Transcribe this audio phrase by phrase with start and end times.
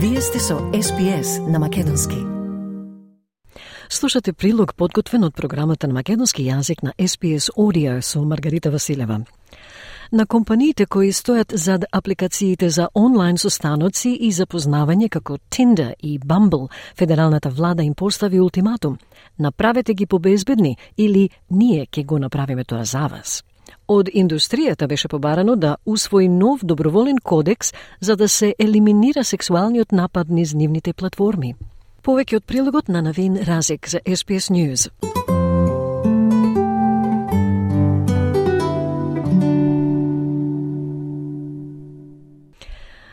[0.00, 2.16] Вие сте со SPS на Македонски.
[3.88, 9.24] Слушате прилог подготвен од програмата на македонски јазик на SPS Audio со Маргарита Василева.
[10.12, 16.68] На компаниите кои стојат зад апликациите за онлайн состаноци и запознавање како Tinder и Bumble,
[16.98, 18.98] федералната влада им постави ултиматум.
[19.38, 23.42] Направете ги побезбедни или ние ќе го направиме тоа за вас.
[23.88, 30.28] Од индустријата беше побарано да усвои нов доброволен кодекс за да се елиминира сексуалниот напад
[30.28, 31.54] низ нивните платформи.
[32.04, 35.07] Повеќе од прилогот на Навин Разик за SPS News.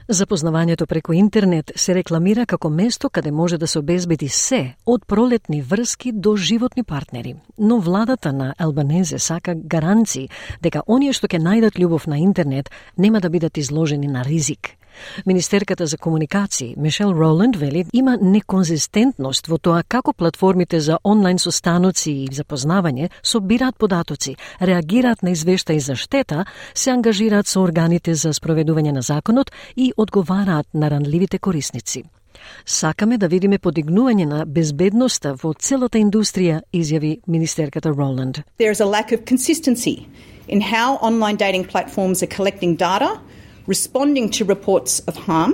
[0.07, 5.61] Запознавањето преку интернет се рекламира како место каде може да се обезбеди се, од пролетни
[5.61, 7.35] врски до животни партнери.
[7.57, 10.29] Но владата на Албанезе сака гаранции
[10.61, 14.77] дека оние што ќе најдат љубов на интернет нема да бидат изложени на ризик.
[15.25, 22.11] Министерката за комуникации Мишел Роланд вели има неконзистентност во тоа како платформите за онлайн состаноци
[22.11, 28.91] и запознавање собираат податоци, реагираат на извештаи за штета, се ангажираат со органите за спроведување
[28.91, 32.03] на законот и одговараат на ранливите корисници.
[32.65, 38.43] Сакаме да видиме подигнување на безбедноста во целата индустрија, изјави министерката Роланд.
[38.59, 40.05] There is a lack of consistency
[40.47, 43.19] in how online dating platforms are collecting data
[43.67, 45.53] responding to reports of harm,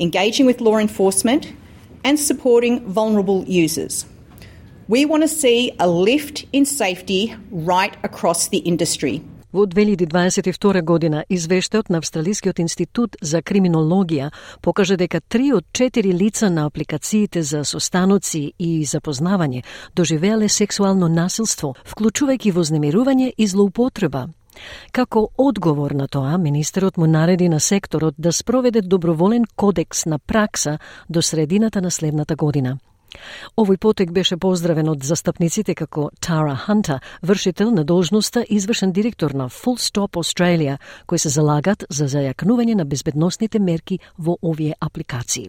[0.00, 1.52] engaging with law enforcement,
[2.04, 4.06] and supporting vulnerable users.
[4.88, 9.22] We want to see a lift in safety right across the industry.
[9.52, 16.50] Во 2022 година извештајот на Австралискиот институт за криминологија покажа дека 3 од 4 лица
[16.50, 19.62] на апликациите за состаноци и запознавање
[19.96, 24.28] доживеале сексуално насилство, вклучувајќи вознемирување и злоупотреба.
[24.92, 30.78] Како одговор на тоа, министерот му нареди на секторот да спроведе доброволен кодекс на пракса
[31.08, 32.78] до средината на следната година.
[33.56, 39.48] Овој потек беше поздравен од застапниците како Тара Ханта, вршител на должноста извршен директор на
[39.48, 45.48] Full Stop Australia, кои се залагат за зајакнување на безбедносните мерки во овие апликации.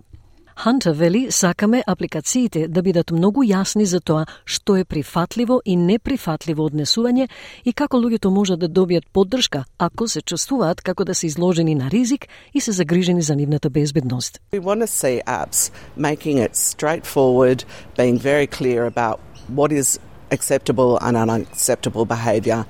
[0.59, 6.65] Ханта вели сакаме апликациите да бидат многу јасни за тоа што е прифатливо и неприфатливо
[6.67, 7.27] однесување
[7.63, 11.87] и како луѓето можат да добијат поддршка ако се чувствуваат како да се изложени на
[11.89, 14.41] ризик и се загрижени за нивната безбедност.
[14.51, 17.63] We want to see apps making it straightforward,
[17.95, 19.17] being very clear about
[19.55, 19.97] what is
[20.31, 22.65] acceptable and unacceptable behavior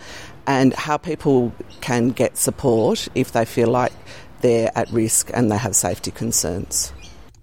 [0.45, 1.51] and how people
[1.81, 3.95] can get support if they feel like
[4.41, 6.93] they're at risk and they have safety concerns.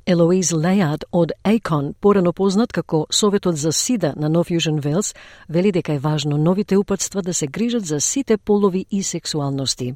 [0.06, 5.15] Елоиз Лејад од Ейкон, порано познат како Советот за СИДА на Нов Јужен Велс,
[5.49, 9.94] вели дека е важно новите упатства да се грижат за сите полови и сексуалности.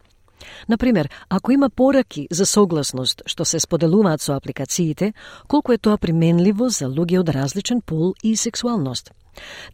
[0.69, 5.12] Например, ако има пораки за согласност што се споделуваат со апликациите,
[5.47, 9.12] колку е тоа применливо за луѓе од различен пол и сексуалност.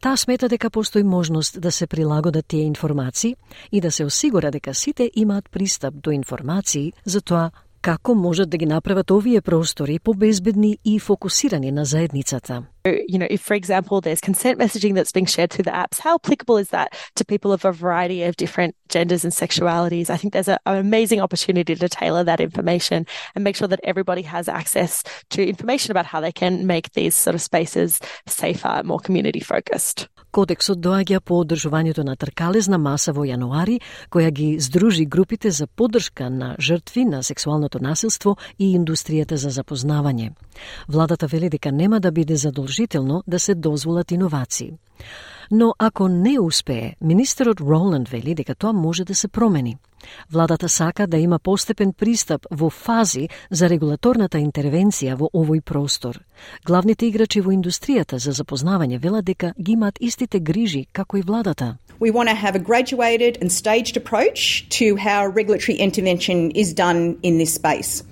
[0.00, 3.36] Таа смета дека постои можност да се прилагодат тие информации
[3.72, 8.56] и да се осигура дека сите имаат пристап до информации за тоа Како можат да
[8.56, 12.62] ги направат овие простори побезбедни и фокусирани на заедницата?
[12.85, 16.15] You know, if for example there's consent messaging that's being shared through the apps, how
[16.15, 20.09] applicable is that to people of a variety of different genders and sexualities?
[20.09, 23.05] I think there's a, an amazing opportunity to tailor that information
[23.35, 27.15] and make sure that everybody has access to information about how they can make these
[27.15, 30.07] sort of spaces safer, more community focused.
[30.31, 36.29] Кодексот доаѓа по одржувањето на тркалезна маса во јануари, која ги здружи групите за поддршка
[36.29, 40.31] на жртви на сексуалното насилство и индустријата за запознавање.
[40.87, 42.35] Владата вели дека нема да биде
[42.76, 44.72] задолжително да се дозволат иновации.
[45.50, 49.76] Но ако не успее, министерот Роланд вели дека тоа може да се промени.
[50.32, 56.20] Владата сака да има постепен пристап во фази за регулаторната интервенција во овој простор.
[56.66, 61.76] Главните играчи во индустријата за запознавање велат дека ги имаат истите грижи како и владата.
[62.00, 67.16] We want to have a graduated and staged approach to how regulatory intervention is done
[67.22, 68.04] in this space.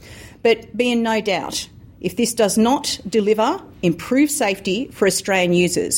[0.43, 1.74] But be in no doubt,
[2.05, 2.85] if this does not
[3.19, 3.51] deliver
[3.83, 5.95] improved safety for Australian users,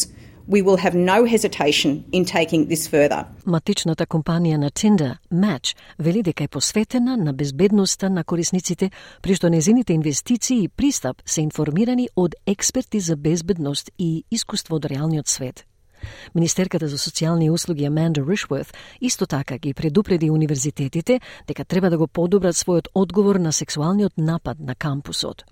[0.48, 3.24] we will have no hesitation in taking this further.
[3.44, 8.90] Матичната компанија на Tinder, Match, вели дека е посветена на безбедноста на корисниците,
[9.22, 14.84] при што незините инвестиции и пристап се информирани од експерти за безбедност и искуство од
[14.84, 15.66] реалниот свет.
[16.34, 22.06] Министерката за социјални услуги Аманда Ришворт исто така ги предупреди универзитетите дека треба да го
[22.06, 25.44] подобрат својот одговор на сексуалниот напад на кампусот.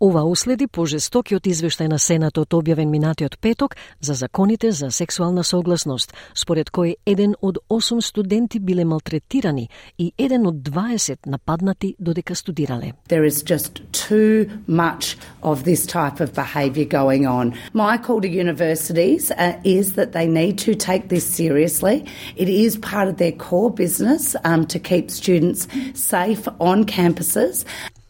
[0.00, 6.12] Ова уследи по жестокиот извештај на Сенатот објавен минатиот петок за законите за сексуална согласност,
[6.34, 9.68] според кој еден од 8 студенти биле малтретирани
[9.98, 12.92] и еден од 20 нападнати додека студирале.
[13.08, 17.54] There is just too much of this type of behavior going on.
[17.72, 22.04] My call to universities uh, is that they need to take this seriously.
[22.36, 27.64] It is part of their core business um, to keep students safe on campuses.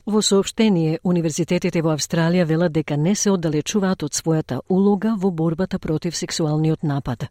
[0.06, 5.78] Во сообштение, универзитетите во Австралија велат дека не се оддалечуваат од својата улога во борбата
[5.78, 7.24] против сексуалниот напад.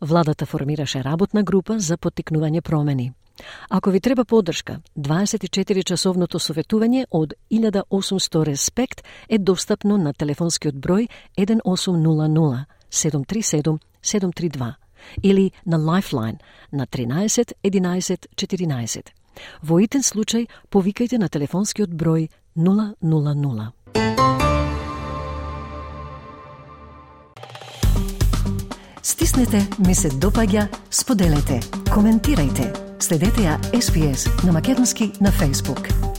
[0.00, 3.12] Владата формираше работна група за поттикнување промени.
[3.68, 12.64] Ако ви треба поддршка, 24-часовното советување од 1800 Респект е достапно на телефонскиот број 1800
[12.90, 14.74] 737 732
[15.22, 16.38] или на Lifeline
[16.72, 19.21] на 13 11 14.
[19.62, 23.72] Во итен случај, повикајте на телефонскиот број 000.
[29.02, 32.70] Стиснете, ми се допаѓа, споделете, коментирајте.
[33.02, 36.11] Следете ја SPS на Македонски на Facebook.